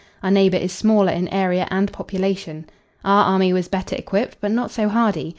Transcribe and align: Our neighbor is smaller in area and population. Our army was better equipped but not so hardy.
Our 0.23 0.31
neighbor 0.31 0.57
is 0.57 0.73
smaller 0.73 1.11
in 1.11 1.27
area 1.27 1.67
and 1.69 1.93
population. 1.93 2.65
Our 3.05 3.23
army 3.25 3.53
was 3.53 3.67
better 3.67 3.95
equipped 3.95 4.37
but 4.41 4.49
not 4.49 4.71
so 4.71 4.89
hardy. 4.89 5.29